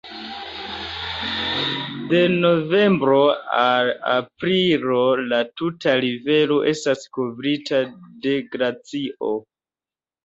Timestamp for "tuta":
5.61-5.95